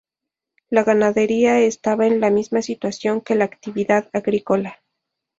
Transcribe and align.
La 0.71 0.83
ganadería 0.83 1.59
estaba 1.59 2.07
en 2.07 2.19
la 2.21 2.31
misma 2.31 2.63
situación 2.63 3.21
que 3.21 3.35
la 3.35 3.45
actividad 3.45 4.09
agrícola. 4.13 4.81